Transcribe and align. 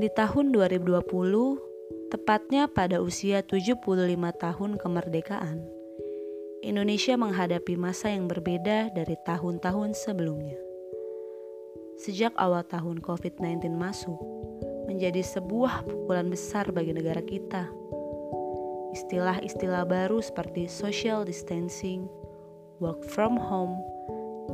Di 0.00 0.08
tahun 0.08 0.56
2020, 0.56 0.96
tepatnya 2.08 2.72
pada 2.72 3.04
usia 3.04 3.44
75 3.44 3.84
tahun 4.40 4.80
kemerdekaan, 4.80 5.60
Indonesia 6.64 7.20
menghadapi 7.20 7.76
masa 7.76 8.08
yang 8.08 8.24
berbeda 8.24 8.96
dari 8.96 9.12
tahun-tahun 9.28 9.92
sebelumnya. 9.92 10.56
Sejak 12.00 12.32
awal 12.40 12.64
tahun 12.64 13.04
COVID-19 13.04 13.76
masuk, 13.76 14.16
menjadi 14.88 15.20
sebuah 15.20 15.84
pukulan 15.84 16.32
besar 16.32 16.72
bagi 16.72 16.96
negara 16.96 17.20
kita. 17.20 17.68
Istilah-istilah 18.96 19.84
baru 19.84 20.24
seperti 20.24 20.64
social 20.64 21.28
distancing, 21.28 22.08
work 22.80 23.04
from 23.04 23.36
home, 23.36 23.76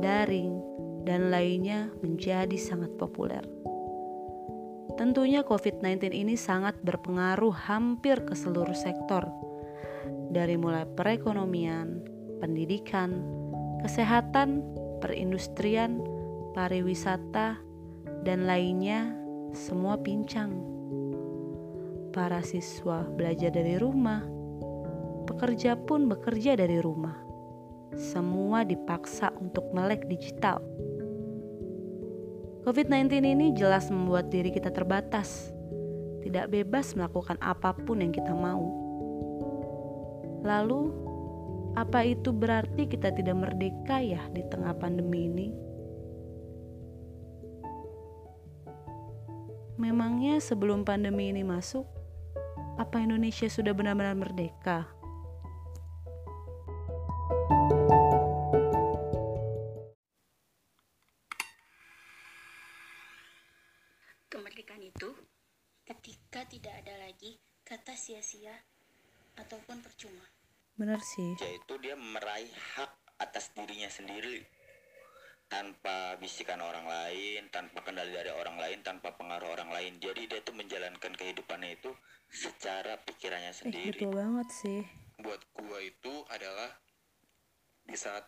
daring, 0.03 0.59
dan 1.07 1.31
lainnya 1.31 1.87
menjadi 2.03 2.59
sangat 2.59 2.91
populer. 2.99 3.56
Tentunya 4.97 5.45
COVID-19 5.45 6.09
ini 6.09 6.33
sangat 6.33 6.81
berpengaruh 6.81 7.53
hampir 7.53 8.17
ke 8.25 8.33
seluruh 8.33 8.73
sektor, 8.73 9.29
dari 10.33 10.57
mulai 10.57 10.89
perekonomian, 10.89 12.01
pendidikan, 12.41 13.21
kesehatan, 13.85 14.65
perindustrian, 14.97 16.01
pariwisata, 16.57 17.61
dan 18.25 18.49
lainnya 18.49 19.13
semua 19.53 20.01
pincang. 20.01 20.57
Para 22.09 22.41
siswa 22.41 23.05
belajar 23.05 23.53
dari 23.53 23.77
rumah, 23.77 24.25
pekerja 25.29 25.77
pun 25.77 26.09
bekerja 26.09 26.57
dari 26.57 26.81
rumah. 26.81 27.13
Semua 27.93 28.65
dipaksa 28.65 29.29
untuk 29.37 29.69
melek 29.77 30.09
digital. 30.09 30.57
COVID-19 32.67 33.23
ini 33.23 33.55
jelas 33.55 33.87
membuat 33.87 34.27
diri 34.27 34.51
kita 34.51 34.67
terbatas, 34.75 35.55
tidak 36.19 36.51
bebas 36.51 36.99
melakukan 36.99 37.39
apa 37.39 37.71
pun 37.71 38.03
yang 38.03 38.11
kita 38.11 38.35
mau. 38.35 38.59
Lalu, 40.43 40.91
apa 41.79 42.03
itu 42.03 42.35
berarti 42.35 42.91
kita 42.91 43.15
tidak 43.15 43.39
merdeka 43.39 44.03
ya 44.03 44.19
di 44.35 44.43
tengah 44.51 44.75
pandemi 44.75 45.31
ini? 45.31 45.47
Memangnya 49.79 50.43
sebelum 50.43 50.83
pandemi 50.83 51.31
ini 51.31 51.47
masuk, 51.47 51.87
apa 52.75 52.99
Indonesia 52.99 53.47
sudah 53.47 53.71
benar-benar 53.71 54.19
merdeka? 54.19 54.96
Itu 64.75 65.15
ketika 65.87 66.43
tidak 66.43 66.83
ada 66.83 66.99
lagi 66.99 67.39
kata 67.63 67.95
sia-sia 67.95 68.51
ataupun 69.39 69.79
percuma. 69.79 70.27
Benar 70.75 70.99
sih. 71.01 71.33
yaitu 71.41 71.73
dia 71.81 71.95
meraih 71.97 72.51
hak 72.75 72.91
atas 73.17 73.49
dirinya 73.55 73.89
sendiri 73.89 74.45
tanpa 75.47 76.19
bisikan 76.19 76.59
orang 76.61 76.85
lain, 76.85 77.47
tanpa 77.49 77.81
kendali 77.81 78.11
dari 78.13 78.29
orang 78.29 78.59
lain, 78.59 78.83
tanpa 78.83 79.15
pengaruh 79.15 79.57
orang 79.57 79.71
lain. 79.73 79.95
Jadi 79.97 80.27
dia 80.27 80.43
tuh 80.43 80.53
menjalankan 80.53 81.15
kehidupannya 81.15 81.79
itu 81.79 81.89
secara 82.27 82.99
pikirannya 83.01 83.55
Eh, 83.55 83.57
sendiri. 83.57 83.95
betul 83.95 84.11
banget 84.13 84.47
sih. 84.51 84.81
buat 85.17 85.41
gua 85.57 85.81
itu 85.81 86.13
adalah 86.29 86.69
di 87.81 87.97
saat 87.97 88.27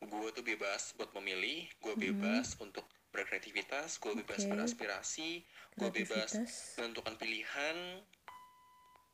gua 0.00 0.32
tuh 0.32 0.40
bebas 0.40 0.96
buat 0.96 1.12
memilih, 1.20 1.68
gua 1.76 1.92
bebas 1.92 2.56
untuk 2.56 2.88
berkreativitas, 3.16 3.96
gua 3.96 4.12
bebas 4.14 4.44
beraspirasi, 4.44 5.40
gua 5.74 5.88
bebas 5.88 6.30
menentukan 6.76 7.16
pilihan, 7.16 8.04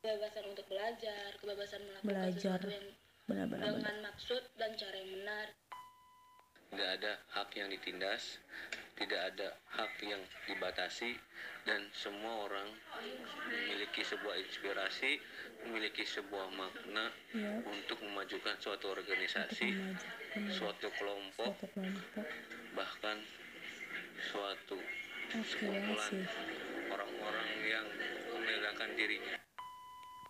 Kebebasan 0.03 0.43
untuk 0.45 0.67
belajar, 0.67 1.31
kebebasan 1.39 1.79
melakukan 1.79 2.11
Belajar. 2.11 2.59
sesuatu 2.59 2.67
yang 2.67 2.87
Benar-benar. 3.23 3.63
benar. 3.63 3.79
dengan 3.79 3.97
maksud 4.03 4.41
dan 4.53 4.71
cara 4.75 4.95
yang 4.99 5.11
benar. 5.15 5.47
tidak 6.67 6.89
ada 6.91 7.13
hak 7.31 7.49
yang 7.53 7.69
ditindas, 7.69 8.23
tidak 8.97 9.21
ada 9.29 9.47
hak 9.69 9.93
yang 10.01 10.17
dibatasi, 10.43 11.13
dan 11.63 11.85
semua 11.93 12.49
orang 12.49 12.65
memiliki 13.45 14.01
sebuah 14.01 14.41
inspirasi, 14.41 15.21
memiliki 15.63 16.01
sebuah 16.01 16.49
makna 16.51 17.13
Iya. 17.31 17.61
untuk 17.63 18.01
memajukan 18.01 18.57
suatu 18.57 18.89
organisasi, 18.89 19.69
Maju. 19.69 20.49
suatu 20.49 20.89
kelompok, 20.97 21.53
Suatu 21.53 21.69
kelompok. 21.71 22.25
bahkan 22.73 23.21
suatu 24.31 24.77
sih. 25.33 26.23
orang-orang 26.87 27.49
yang 27.65 27.85
membanggakan 28.29 28.89
dirinya. 28.93 29.37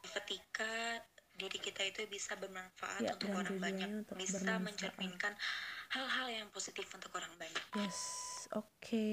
ketika 0.04 1.02
diri 1.34 1.58
kita 1.58 1.82
itu 1.84 2.06
bisa 2.06 2.38
bermanfaat 2.38 3.02
Ya, 3.02 3.18
untuk 3.18 3.34
orang 3.34 3.58
banyak, 3.58 3.90
untuk 4.06 4.16
bisa 4.16 4.38
bermanfaat. 4.40 4.62
mencerminkan 4.62 5.34
hal-hal 5.90 6.28
yang 6.30 6.48
positif 6.54 6.86
untuk 6.94 7.10
orang 7.18 7.34
banyak. 7.42 7.64
Yes, 7.78 8.00
oke. 8.54 9.10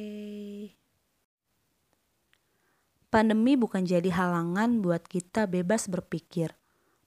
Pandemi 3.11 3.59
bukan 3.59 3.83
jadi 3.83 4.07
halangan 4.07 4.79
buat 4.85 5.03
kita 5.03 5.51
bebas 5.51 5.91
berpikir 5.91 6.55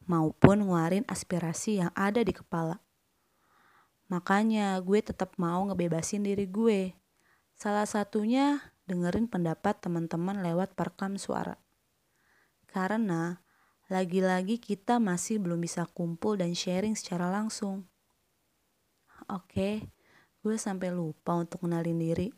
maupun 0.04 0.68
ngeluarin 0.68 1.08
aspirasi 1.08 1.80
yang 1.80 1.92
ada 1.96 2.20
di 2.20 2.36
kepala. 2.36 2.84
Makanya 4.12 4.76
gue 4.84 5.00
tetap 5.00 5.40
mau 5.40 5.64
ngebebasin 5.64 6.28
diri 6.28 6.44
gue. 6.44 6.92
Salah 7.64 7.88
satunya 7.88 8.60
dengerin 8.92 9.32
pendapat 9.32 9.80
teman-teman 9.80 10.44
lewat 10.44 10.76
perekam 10.76 11.16
suara. 11.16 11.56
Karena 12.68 13.40
lagi-lagi 13.88 14.60
kita 14.60 15.00
masih 15.00 15.40
belum 15.40 15.64
bisa 15.64 15.88
kumpul 15.88 16.36
dan 16.36 16.52
sharing 16.60 16.92
secara 17.00 17.32
langsung. 17.32 17.88
Oke, 19.32 19.80
gue 20.44 20.56
sampai 20.60 20.92
lupa 20.92 21.40
untuk 21.40 21.64
kenalin 21.64 22.04
diri. 22.04 22.36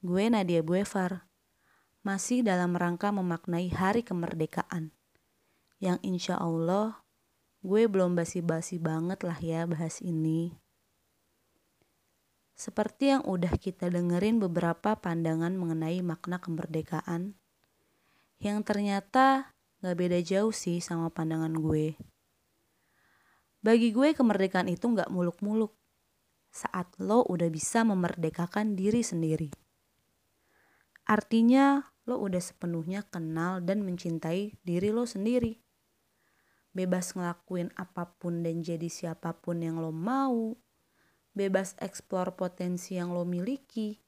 Gue 0.00 0.32
Nadia 0.32 0.64
Buevar, 0.64 1.28
masih 2.00 2.40
dalam 2.40 2.72
rangka 2.72 3.12
memaknai 3.12 3.68
hari 3.68 4.00
kemerdekaan. 4.00 4.96
Yang 5.76 6.00
insya 6.08 6.40
Allah 6.40 7.04
gue 7.60 7.84
belum 7.84 8.16
basi-basi 8.16 8.80
banget 8.80 9.20
lah 9.28 9.36
ya 9.36 9.68
bahas 9.68 10.00
ini. 10.00 10.56
Seperti 12.56 13.12
yang 13.12 13.22
udah 13.28 13.52
kita 13.60 13.92
dengerin 13.92 14.40
beberapa 14.40 14.96
pandangan 14.96 15.52
mengenai 15.60 16.00
makna 16.00 16.40
kemerdekaan, 16.40 17.36
yang 18.40 18.64
ternyata 18.64 19.52
gak 19.84 19.96
beda 20.00 20.24
jauh 20.24 20.56
sih 20.56 20.80
sama 20.80 21.12
pandangan 21.12 21.52
gue. 21.52 22.00
Bagi 23.60 23.92
gue 23.92 24.16
kemerdekaan 24.16 24.72
itu 24.72 24.88
gak 24.88 25.12
muluk-muluk 25.12 25.76
saat 26.48 26.88
lo 26.96 27.28
udah 27.28 27.52
bisa 27.52 27.84
memerdekakan 27.84 28.72
diri 28.72 29.04
sendiri. 29.04 29.52
Artinya 31.04 31.92
lo 32.08 32.16
udah 32.24 32.40
sepenuhnya 32.40 33.04
kenal 33.04 33.60
dan 33.60 33.84
mencintai 33.84 34.56
diri 34.64 34.88
lo 34.96 35.04
sendiri. 35.04 35.60
Bebas 36.72 37.12
ngelakuin 37.12 37.72
apa 37.76 38.16
pun 38.16 38.40
dan 38.40 38.64
jadi 38.64 38.88
siapa 38.88 39.36
pun 39.36 39.60
yang 39.60 39.76
lo 39.76 39.92
mau. 39.92 40.56
Bebas 41.36 41.76
eksplor 41.84 42.32
potensi 42.32 42.96
yang 42.96 43.12
lo 43.12 43.28
miliki. 43.28 44.00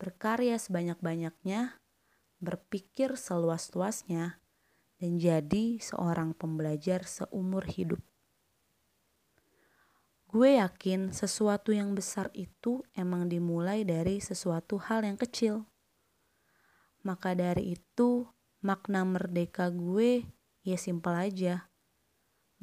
Berkarya 0.00 0.56
sebanyak-banyaknya. 0.56 1.84
Berpikir 2.40 3.20
seluas-luasnya. 3.20 4.40
Dan 4.96 5.20
jadi 5.20 5.76
seorang 5.76 6.32
pembelajar 6.32 7.04
seumur 7.04 7.68
hidup. 7.68 8.00
Gue 10.32 10.56
yakin 10.56 11.12
sesuatu 11.12 11.76
yang 11.76 11.92
besar 11.92 12.32
itu 12.32 12.80
emang 12.96 13.28
dimulai 13.28 13.84
dari 13.84 14.24
sesuatu 14.24 14.80
hal 14.80 15.04
yang 15.04 15.20
kecil. 15.20 15.68
Maka 17.04 17.36
dari 17.36 17.76
itu, 17.76 18.24
makna 18.64 19.04
merdeka 19.04 19.68
gue 19.68 20.24
ya 20.64 20.80
simpel 20.80 21.12
aja. 21.20 21.68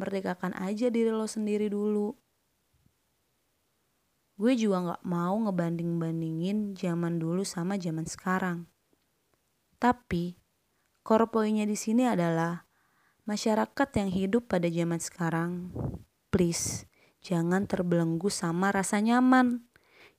Merdekakan 0.01 0.57
aja 0.57 0.89
diri 0.89 1.13
lo 1.13 1.29
sendiri 1.29 1.69
dulu. 1.69 2.22
Gue 4.33 4.57
juga 4.57 4.97
gak 4.97 5.03
mau 5.05 5.37
ngebanding-bandingin 5.45 6.73
zaman 6.73 7.21
dulu 7.21 7.45
sama 7.45 7.77
zaman 7.77 8.09
sekarang. 8.09 8.65
Tapi, 9.77 10.39
core 11.05 11.29
poinnya 11.29 11.69
di 11.69 11.77
sini 11.77 12.09
adalah 12.09 12.65
masyarakat 13.29 13.89
yang 13.99 14.09
hidup 14.09 14.49
pada 14.49 14.65
zaman 14.67 14.97
sekarang. 14.97 15.69
Please, 16.33 16.89
jangan 17.21 17.69
terbelenggu 17.69 18.33
sama 18.33 18.73
rasa 18.73 18.99
nyaman 18.99 19.69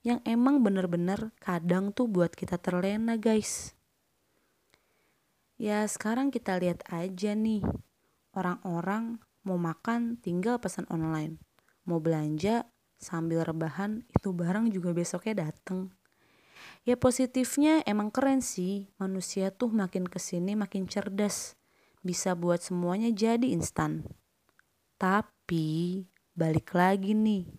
yang 0.05 0.21
emang 0.23 0.61
bener-bener 0.61 1.33
kadang 1.41 1.89
tuh 1.89 2.05
buat 2.05 2.31
kita 2.31 2.61
terlena 2.61 3.17
guys. 3.17 3.73
Ya 5.57 5.81
sekarang 5.87 6.29
kita 6.29 6.59
lihat 6.61 6.85
aja 6.91 7.33
nih 7.33 7.65
orang-orang 8.35 9.23
mau 9.41 9.57
makan 9.57 10.19
tinggal 10.21 10.61
pesan 10.61 10.85
online, 10.93 11.41
mau 11.87 11.97
belanja 11.97 12.69
sambil 12.97 13.45
rebahan 13.45 14.03
itu 14.11 14.31
barang 14.31 14.71
juga 14.71 14.95
besoknya 14.95 15.47
dateng. 15.47 15.93
Ya 16.85 16.93
positifnya 16.95 17.81
emang 17.89 18.13
keren 18.13 18.45
sih, 18.45 18.93
manusia 19.01 19.49
tuh 19.49 19.73
makin 19.73 20.05
ke 20.05 20.21
sini 20.21 20.53
makin 20.53 20.85
cerdas. 20.85 21.57
Bisa 22.05 22.37
buat 22.37 22.61
semuanya 22.61 23.09
jadi 23.09 23.49
instan. 23.49 24.05
Tapi 25.01 26.05
balik 26.37 26.77
lagi 26.77 27.17
nih. 27.17 27.49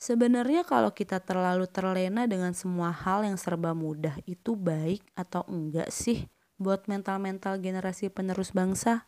Sebenarnya 0.00 0.64
kalau 0.64 0.88
kita 0.96 1.20
terlalu 1.20 1.68
terlena 1.68 2.24
dengan 2.24 2.56
semua 2.56 2.88
hal 2.88 3.20
yang 3.20 3.36
serba 3.36 3.76
mudah 3.76 4.16
itu 4.24 4.56
baik 4.56 5.04
atau 5.12 5.44
enggak 5.44 5.92
sih 5.92 6.24
buat 6.56 6.88
mental-mental 6.88 7.60
generasi 7.60 8.08
penerus 8.08 8.56
bangsa? 8.56 9.04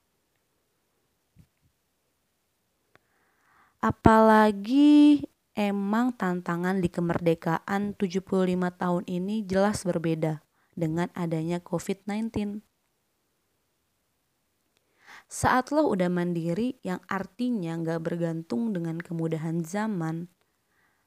Apalagi 3.81 5.25
emang 5.52 6.16
tantangan 6.16 6.81
di 6.81 6.88
kemerdekaan 6.88 7.94
75 7.96 8.56
tahun 8.76 9.04
ini 9.04 9.44
jelas 9.44 9.84
berbeda 9.84 10.40
dengan 10.72 11.12
adanya 11.12 11.60
COVID-19. 11.60 12.60
Saat 15.32 15.72
lo 15.72 15.88
udah 15.88 16.12
mandiri 16.12 16.76
yang 16.84 17.00
artinya 17.08 17.76
gak 17.81 18.04
bergantung 18.04 18.76
dengan 18.76 19.00
kemudahan 19.00 19.64
zaman, 19.64 20.28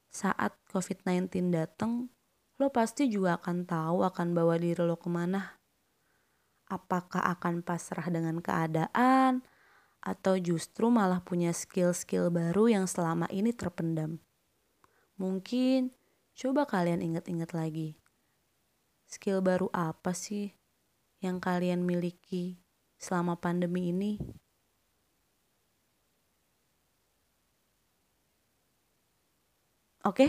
saat 0.10 0.58
COVID-19 0.74 1.54
datang, 1.54 2.10
lo 2.58 2.74
pasti 2.74 3.06
juga 3.06 3.38
akan 3.38 3.68
tahu 3.70 4.02
akan 4.02 4.28
bawa 4.34 4.58
diri 4.58 4.82
lo 4.82 4.98
ke 4.98 5.10
mana. 5.10 5.62
Apakah 6.66 7.22
akan 7.38 7.62
pasrah 7.62 8.10
dengan 8.10 8.42
keadaan, 8.42 9.46
atau 10.06 10.38
justru 10.38 10.94
malah 10.94 11.20
punya 11.26 11.50
skill-skill 11.50 12.30
baru 12.30 12.70
yang 12.70 12.86
selama 12.86 13.26
ini 13.34 13.50
terpendam. 13.50 14.22
Mungkin 15.16 15.96
coba 16.36 16.68
kalian 16.68 17.00
ingat-ingat 17.00 17.56
lagi. 17.56 17.96
Skill 19.08 19.40
baru 19.40 19.72
apa 19.72 20.12
sih 20.12 20.52
yang 21.24 21.40
kalian 21.40 21.88
miliki 21.88 22.60
selama 23.00 23.40
pandemi 23.40 23.96
ini? 23.96 24.20
Oke, 30.04 30.28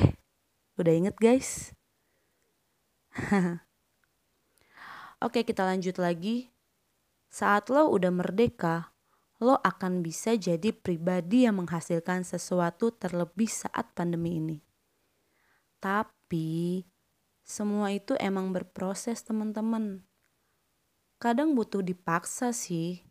udah 0.78 0.94
inget 0.94 1.18
guys? 1.18 1.74
Oke, 5.26 5.42
kita 5.42 5.66
lanjut 5.66 5.98
lagi. 5.98 6.54
Saat 7.26 7.74
lo 7.74 7.90
udah 7.90 8.14
merdeka, 8.14 8.94
lo 9.42 9.58
akan 9.60 10.00
bisa 10.00 10.38
jadi 10.38 10.70
pribadi 10.70 11.42
yang 11.42 11.58
menghasilkan 11.58 12.22
sesuatu 12.22 12.94
terlebih 12.94 13.50
saat 13.50 13.90
pandemi 13.92 14.38
ini. 14.38 14.58
Tapi 15.81 16.84
semua 17.46 17.94
itu 17.94 18.19
emang 18.19 18.50
berproses 18.50 19.23
teman-teman. 19.23 20.02
Kadang 21.23 21.55
butuh 21.55 21.78
dipaksa 21.78 22.50
sih. 22.50 23.06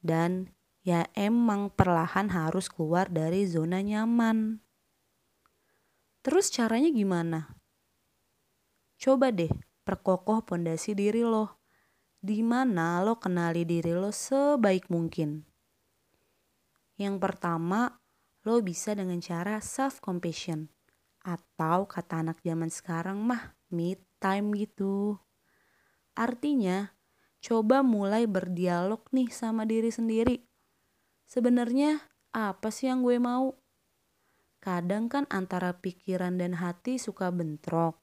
Dan 0.00 0.48
ya 0.80 1.04
emang 1.12 1.68
perlahan 1.68 2.32
harus 2.32 2.72
keluar 2.72 3.12
dari 3.12 3.44
zona 3.44 3.84
nyaman. 3.84 4.64
Terus 6.24 6.48
caranya 6.48 6.88
gimana? 6.88 7.60
Coba 8.96 9.28
deh 9.28 9.52
perkokoh 9.84 10.48
pondasi 10.48 10.96
diri 10.96 11.20
lo. 11.20 11.60
Di 12.18 12.40
mana 12.40 13.04
lo 13.04 13.20
kenali 13.20 13.68
diri 13.68 13.92
lo 13.92 14.10
sebaik 14.10 14.88
mungkin. 14.88 15.44
Yang 16.98 17.16
pertama, 17.22 18.00
lo 18.48 18.58
bisa 18.64 18.96
dengan 18.96 19.22
cara 19.22 19.62
self 19.62 20.02
compassion 20.02 20.77
atau 21.28 21.84
kata 21.84 22.24
anak 22.24 22.40
zaman 22.40 22.72
sekarang 22.72 23.20
mah 23.20 23.52
me 23.68 24.00
time 24.16 24.56
gitu. 24.56 25.20
Artinya, 26.16 26.96
coba 27.44 27.84
mulai 27.84 28.24
berdialog 28.24 29.04
nih 29.12 29.28
sama 29.28 29.68
diri 29.68 29.92
sendiri. 29.92 30.40
Sebenarnya 31.28 32.00
apa 32.32 32.72
sih 32.72 32.88
yang 32.88 33.04
gue 33.04 33.20
mau? 33.20 33.52
Kadang 34.64 35.12
kan 35.12 35.28
antara 35.28 35.76
pikiran 35.76 36.40
dan 36.40 36.56
hati 36.56 36.96
suka 36.96 37.28
bentrok. 37.28 38.00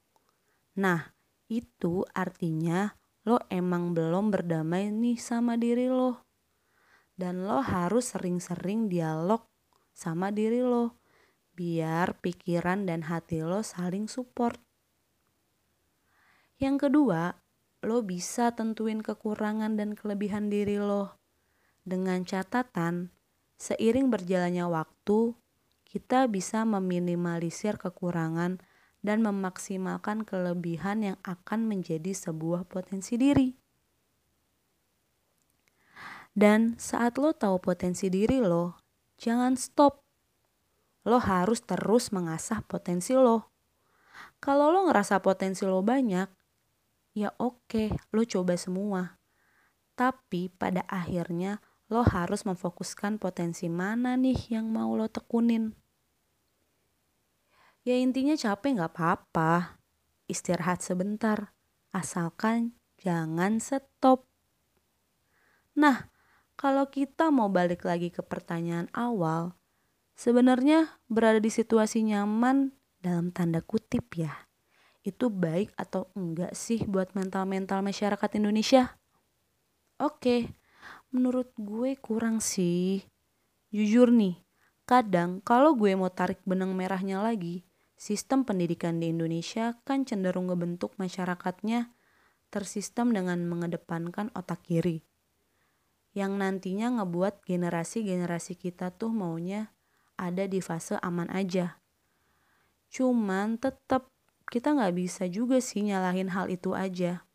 Nah, 0.78 1.18
itu 1.50 2.06
artinya 2.14 2.94
lo 3.26 3.42
emang 3.50 3.98
belum 3.98 4.30
berdamai 4.30 4.94
nih 4.94 5.18
sama 5.18 5.58
diri 5.58 5.90
lo 5.90 6.26
dan 7.18 7.48
lo 7.48 7.64
harus 7.64 8.12
sering-sering 8.14 8.92
dialog 8.92 9.48
sama 9.96 10.30
diri 10.30 10.62
lo 10.62 11.00
biar 11.56 12.20
pikiran 12.20 12.86
dan 12.86 13.08
hati 13.08 13.42
lo 13.42 13.64
saling 13.64 14.12
support. 14.12 14.60
Yang 16.60 16.88
kedua, 16.88 17.40
lo 17.84 18.04
bisa 18.04 18.52
tentuin 18.54 19.00
kekurangan 19.00 19.80
dan 19.80 19.96
kelebihan 19.96 20.52
diri 20.52 20.80
lo. 20.80 21.16
Dengan 21.88 22.24
catatan, 22.28 23.12
seiring 23.58 24.12
berjalannya 24.12 24.68
waktu, 24.68 25.36
kita 25.84 26.28
bisa 26.28 26.68
meminimalisir 26.68 27.80
kekurangan 27.80 28.60
dan 29.06 29.18
memaksimalkan 29.22 30.26
kelebihan 30.26 31.14
yang 31.14 31.18
akan 31.22 31.70
menjadi 31.70 32.12
sebuah 32.12 32.66
potensi 32.66 33.16
diri. 33.22 33.54
Dan 36.36 36.76
saat 36.76 37.16
lo 37.16 37.32
tahu 37.32 37.64
potensi 37.64 38.12
diri 38.12 38.44
lo, 38.44 38.76
jangan 39.16 39.56
stop. 39.56 40.05
Lo 41.06 41.22
harus 41.22 41.62
terus 41.62 42.10
mengasah 42.10 42.66
potensi 42.66 43.14
lo. 43.14 43.54
Kalau 44.42 44.74
lo 44.74 44.90
ngerasa 44.90 45.22
potensi 45.22 45.64
lo 45.64 45.86
banyak, 45.86 46.28
ya 47.14 47.30
oke, 47.38 47.94
lo 48.12 48.22
coba 48.26 48.58
semua. 48.58 49.22
Tapi 49.96 50.52
pada 50.52 50.84
akhirnya 50.90 51.62
lo 51.88 52.02
harus 52.02 52.44
memfokuskan 52.44 53.22
potensi 53.22 53.70
mana 53.70 54.18
nih 54.18 54.58
yang 54.58 54.74
mau 54.74 54.98
lo 54.98 55.06
tekunin. 55.06 55.78
Ya 57.86 58.02
intinya 58.02 58.34
capek 58.34 58.82
gak 58.82 58.98
apa-apa, 58.98 59.78
istirahat 60.26 60.82
sebentar, 60.82 61.54
asalkan 61.94 62.74
jangan 62.98 63.62
stop. 63.62 64.26
Nah, 65.78 66.10
kalau 66.58 66.90
kita 66.90 67.30
mau 67.30 67.46
balik 67.52 67.86
lagi 67.86 68.10
ke 68.10 68.26
pertanyaan 68.26 68.90
awal, 68.96 69.54
sebenarnya 70.16 70.98
berada 71.12 71.38
di 71.38 71.52
situasi 71.52 72.08
nyaman 72.08 72.72
dalam 73.04 73.30
tanda 73.30 73.62
kutip 73.62 74.16
ya. 74.18 74.34
Itu 75.06 75.30
baik 75.30 75.76
atau 75.78 76.10
enggak 76.18 76.58
sih 76.58 76.82
buat 76.88 77.14
mental-mental 77.14 77.86
masyarakat 77.86 78.30
Indonesia? 78.42 78.98
Oke, 80.02 80.50
menurut 81.14 81.54
gue 81.60 81.94
kurang 82.02 82.42
sih. 82.42 83.06
Jujur 83.70 84.10
nih, 84.10 84.42
kadang 84.90 85.44
kalau 85.46 85.78
gue 85.78 85.94
mau 85.94 86.10
tarik 86.10 86.42
benang 86.48 86.74
merahnya 86.74 87.22
lagi, 87.22 87.68
sistem 87.94 88.42
pendidikan 88.42 88.98
di 88.98 89.14
Indonesia 89.14 89.78
kan 89.86 90.08
cenderung 90.08 90.50
ngebentuk 90.50 90.98
masyarakatnya 90.98 91.94
tersistem 92.50 93.12
dengan 93.12 93.44
mengedepankan 93.46 94.32
otak 94.34 94.64
kiri 94.64 95.06
yang 96.16 96.40
nantinya 96.40 97.04
ngebuat 97.04 97.44
generasi-generasi 97.44 98.56
kita 98.56 98.96
tuh 98.96 99.12
maunya 99.12 99.75
ada 100.16 100.48
di 100.48 100.60
fase 100.64 101.00
aman 101.00 101.32
aja. 101.32 101.80
Cuman 102.92 103.60
tetap 103.60 104.12
kita 104.48 104.72
nggak 104.76 104.96
bisa 104.96 105.28
juga 105.28 105.60
sih 105.60 105.84
nyalahin 105.84 106.32
hal 106.32 106.48
itu 106.48 106.72
aja. 106.78 107.26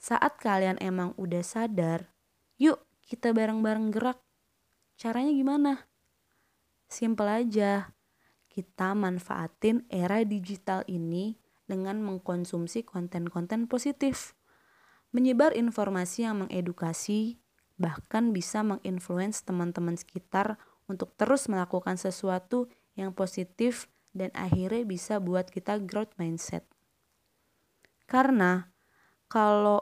Saat 0.00 0.40
kalian 0.40 0.80
emang 0.80 1.12
udah 1.20 1.44
sadar, 1.44 2.08
yuk 2.56 2.80
kita 3.04 3.36
bareng-bareng 3.36 3.92
gerak. 3.92 4.18
Caranya 4.96 5.32
gimana? 5.32 5.72
Simple 6.88 7.28
aja. 7.28 7.92
Kita 8.50 8.98
manfaatin 8.98 9.86
era 9.86 10.26
digital 10.26 10.82
ini 10.90 11.38
dengan 11.70 12.02
mengkonsumsi 12.02 12.82
konten-konten 12.82 13.70
positif. 13.70 14.34
Menyebar 15.14 15.54
informasi 15.54 16.26
yang 16.26 16.42
mengedukasi, 16.46 17.38
bahkan 17.78 18.34
bisa 18.34 18.66
menginfluence 18.66 19.46
teman-teman 19.46 19.94
sekitar 19.94 20.58
untuk 20.90 21.14
terus 21.14 21.46
melakukan 21.46 21.94
sesuatu 21.94 22.66
yang 22.98 23.14
positif 23.14 23.86
dan 24.10 24.34
akhirnya 24.34 24.82
bisa 24.82 25.22
buat 25.22 25.46
kita 25.46 25.78
growth 25.86 26.10
mindset. 26.18 26.66
Karena 28.10 28.66
kalau 29.30 29.78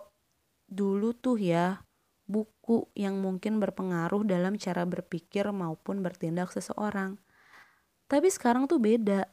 dulu 0.68 1.16
tuh 1.16 1.40
ya 1.40 1.80
buku 2.28 2.92
yang 2.92 3.24
mungkin 3.24 3.56
berpengaruh 3.56 4.28
dalam 4.28 4.60
cara 4.60 4.84
berpikir 4.84 5.48
maupun 5.48 6.04
bertindak 6.04 6.52
seseorang. 6.52 7.16
Tapi 8.04 8.28
sekarang 8.28 8.68
tuh 8.68 8.76
beda. 8.76 9.32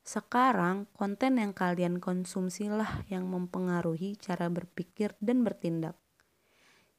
Sekarang 0.00 0.88
konten 0.96 1.36
yang 1.36 1.52
kalian 1.52 2.00
konsumsi 2.00 2.72
lah 2.72 3.04
yang 3.12 3.28
mempengaruhi 3.28 4.16
cara 4.16 4.48
berpikir 4.48 5.12
dan 5.20 5.44
bertindak. 5.44 6.00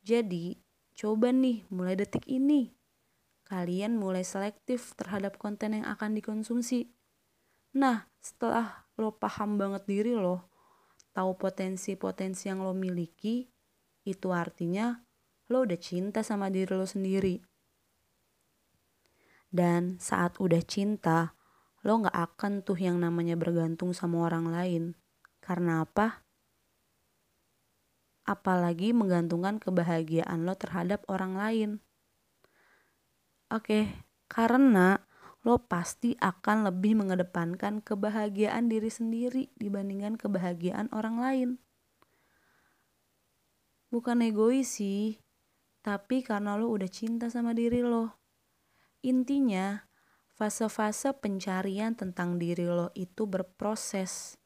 Jadi 0.05 0.61
Coba 1.01 1.31
nih, 1.31 1.63
mulai 1.71 1.95
detik 1.95 2.27
ini, 2.27 2.75
kalian 3.51 3.99
mulai 3.99 4.23
selektif 4.23 4.95
terhadap 4.95 5.35
konten 5.35 5.75
yang 5.75 5.83
akan 5.91 6.15
dikonsumsi. 6.15 6.87
Nah, 7.75 8.07
setelah 8.23 8.87
lo 8.95 9.11
paham 9.19 9.59
banget 9.59 9.83
diri 9.91 10.15
lo, 10.15 10.47
tahu 11.11 11.35
potensi-potensi 11.35 12.47
yang 12.47 12.63
lo 12.63 12.71
miliki, 12.71 13.51
itu 14.07 14.31
artinya 14.31 15.03
lo 15.51 15.67
udah 15.67 15.75
cinta 15.75 16.23
sama 16.23 16.47
diri 16.47 16.71
lo 16.71 16.87
sendiri. 16.87 17.43
Dan 19.51 19.99
saat 19.99 20.39
udah 20.39 20.63
cinta, 20.63 21.35
lo 21.83 21.99
gak 22.07 22.15
akan 22.15 22.63
tuh 22.63 22.79
yang 22.79 23.03
namanya 23.03 23.35
bergantung 23.35 23.91
sama 23.91 24.31
orang 24.31 24.47
lain. 24.47 24.83
Karena 25.43 25.83
apa? 25.83 26.23
Apalagi 28.23 28.95
menggantungkan 28.95 29.59
kebahagiaan 29.59 30.47
lo 30.47 30.55
terhadap 30.55 31.03
orang 31.11 31.35
lain. 31.35 31.71
Oke, 33.51 34.07
karena 34.31 35.03
lo 35.43 35.59
pasti 35.67 36.15
akan 36.23 36.71
lebih 36.71 36.95
mengedepankan 37.03 37.83
kebahagiaan 37.83 38.71
diri 38.71 38.87
sendiri 38.87 39.51
dibandingkan 39.59 40.15
kebahagiaan 40.15 40.87
orang 40.95 41.19
lain. 41.19 41.49
Bukan 43.91 44.23
egois 44.23 44.79
sih, 44.79 45.19
tapi 45.83 46.23
karena 46.23 46.55
lo 46.55 46.71
udah 46.71 46.87
cinta 46.87 47.27
sama 47.27 47.51
diri 47.51 47.83
lo. 47.83 48.15
Intinya, 49.03 49.83
fase-fase 50.31 51.11
pencarian 51.19 51.91
tentang 51.91 52.39
diri 52.39 52.71
lo 52.71 52.95
itu 52.95 53.27
berproses 53.27 54.39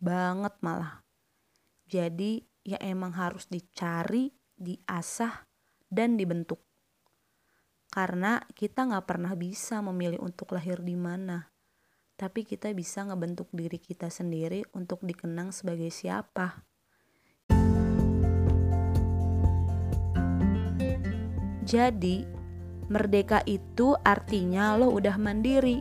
banget 0.00 0.56
malah. 0.64 1.04
Jadi 1.84 2.40
ya 2.64 2.80
emang 2.80 3.12
harus 3.14 3.52
dicari, 3.52 4.32
diasah, 4.56 5.44
dan 5.92 6.16
dibentuk. 6.16 6.65
Karena 7.96 8.44
kita 8.52 8.84
nggak 8.84 9.08
pernah 9.08 9.32
bisa 9.32 9.80
memilih 9.80 10.20
untuk 10.20 10.52
lahir 10.52 10.84
di 10.84 10.92
mana, 10.92 11.48
tapi 12.12 12.44
kita 12.44 12.68
bisa 12.76 13.00
ngebentuk 13.08 13.48
diri 13.56 13.80
kita 13.80 14.12
sendiri 14.12 14.68
untuk 14.76 15.00
dikenang 15.00 15.48
sebagai 15.48 15.88
siapa. 15.88 16.60
Jadi, 21.64 22.28
merdeka 22.92 23.40
itu 23.48 23.96
artinya 24.04 24.76
lo 24.76 24.92
udah 24.92 25.16
mandiri. 25.16 25.80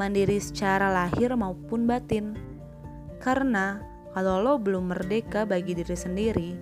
Mandiri 0.00 0.40
secara 0.40 0.88
lahir 0.88 1.36
maupun 1.36 1.84
batin. 1.84 2.32
Karena 3.20 3.76
kalau 4.16 4.40
lo 4.40 4.56
belum 4.56 4.88
merdeka 4.88 5.44
bagi 5.44 5.76
diri 5.76 6.00
sendiri, 6.00 6.56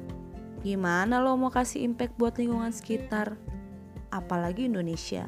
gimana 0.67 1.23
lo 1.23 1.39
mau 1.39 1.47
kasih 1.47 1.87
impact 1.87 2.19
buat 2.19 2.35
lingkungan 2.43 2.75
sekitar? 2.75 3.39
Apalagi 4.11 4.69
Indonesia. 4.69 5.25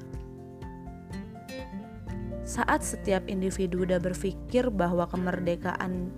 Saat 2.42 2.82
setiap 2.82 3.30
individu 3.30 3.86
udah 3.86 4.02
berpikir 4.02 4.74
bahwa 4.74 5.06
kemerdekaan 5.06 6.10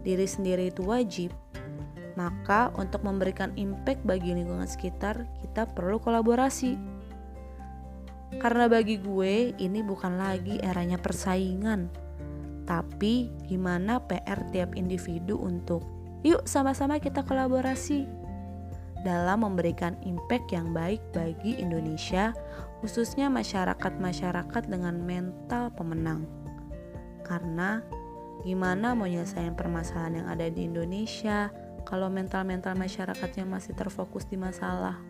diri 0.00 0.24
sendiri 0.24 0.72
itu 0.72 0.84
wajib, 0.88 1.30
maka 2.16 2.72
untuk 2.80 3.04
memberikan 3.04 3.52
impact 3.58 4.00
bagi 4.08 4.32
lingkungan 4.32 4.64
sekitar, 4.64 5.28
kita 5.44 5.68
perlu 5.68 6.00
kolaborasi. 6.00 6.80
Karena 8.40 8.66
bagi 8.66 8.98
gue, 8.98 9.52
ini 9.60 9.80
bukan 9.84 10.16
lagi 10.16 10.58
eranya 10.64 10.98
persaingan, 10.98 11.92
tapi 12.64 13.28
gimana 13.44 14.00
PR 14.00 14.48
tiap 14.50 14.74
individu 14.74 15.36
untuk 15.38 15.84
yuk 16.24 16.48
sama-sama 16.48 16.96
kita 16.96 17.20
kolaborasi 17.20 18.23
dalam 19.04 19.44
memberikan 19.44 19.94
impact 20.02 20.50
yang 20.50 20.72
baik 20.72 20.98
bagi 21.12 21.60
Indonesia, 21.60 22.32
khususnya 22.80 23.28
masyarakat-masyarakat 23.28 24.64
dengan 24.66 24.98
mental 25.04 25.70
pemenang. 25.76 26.24
Karena 27.24 27.84
gimana 28.44 28.92
mau 28.92 29.08
nyelesain 29.08 29.56
permasalahan 29.56 30.24
yang 30.24 30.28
ada 30.28 30.48
di 30.48 30.68
Indonesia 30.68 31.48
kalau 31.84 32.08
mental-mental 32.08 32.76
masyarakatnya 32.76 33.44
masih 33.44 33.76
terfokus 33.76 34.24
di 34.28 34.40
masalah. 34.40 35.00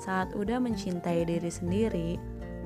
Saat 0.00 0.34
udah 0.34 0.58
mencintai 0.58 1.24
diri 1.28 1.52
sendiri, 1.52 2.20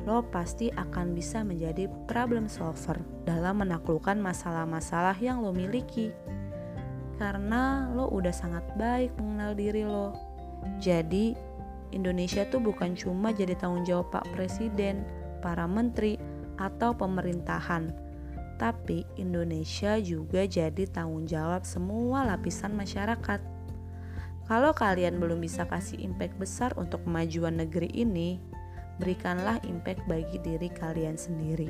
lo 0.06 0.22
pasti 0.26 0.70
akan 0.70 1.12
bisa 1.12 1.42
menjadi 1.42 1.90
problem 2.06 2.46
solver 2.46 2.96
dalam 3.26 3.60
menaklukkan 3.60 4.16
masalah-masalah 4.16 5.18
yang 5.18 5.42
lo 5.42 5.50
miliki. 5.50 6.14
Karena 7.18 7.90
lo 7.92 8.08
udah 8.08 8.32
sangat 8.32 8.62
baik 8.78 9.12
mengenal 9.18 9.52
diri 9.52 9.82
lo. 9.82 10.25
Jadi, 10.78 11.36
Indonesia 11.94 12.44
tuh 12.48 12.60
bukan 12.60 12.98
cuma 12.98 13.30
jadi 13.32 13.54
tanggung 13.56 13.86
jawab 13.86 14.10
Pak 14.10 14.26
Presiden, 14.34 15.06
para 15.40 15.64
menteri, 15.64 16.18
atau 16.56 16.96
pemerintahan, 16.96 17.92
tapi 18.56 19.04
Indonesia 19.20 20.00
juga 20.00 20.48
jadi 20.48 20.88
tanggung 20.88 21.28
jawab 21.28 21.62
semua 21.68 22.24
lapisan 22.24 22.72
masyarakat. 22.72 23.40
Kalau 24.46 24.72
kalian 24.72 25.18
belum 25.18 25.42
bisa 25.42 25.66
kasih 25.66 26.00
impact 26.00 26.38
besar 26.38 26.70
untuk 26.78 27.02
kemajuan 27.04 27.60
negeri 27.60 27.90
ini, 27.92 28.38
berikanlah 29.02 29.60
impact 29.66 30.00
bagi 30.08 30.38
diri 30.40 30.70
kalian 30.72 31.18
sendiri. 31.18 31.68